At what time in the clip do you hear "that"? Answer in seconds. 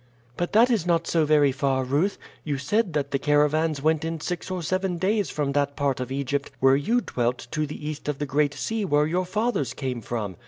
0.53-0.71, 2.93-3.11, 5.51-5.75